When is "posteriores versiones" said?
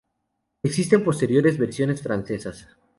1.03-2.01